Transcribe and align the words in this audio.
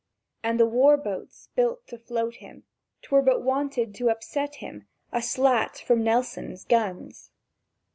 And 0.41 0.59
the 0.59 0.65
war 0.65 0.97
boats 0.97 1.49
built 1.55 1.85
to 1.89 1.97
float 1.99 2.37
him; 2.37 2.63
'twere 3.03 3.21
but 3.21 3.43
wanted 3.43 3.93
to 3.93 4.09
upset 4.09 4.55
him 4.55 4.87
A 5.11 5.21
slat 5.21 5.77
from 5.77 6.03
Nelson's 6.03 6.63
guns! 6.63 7.29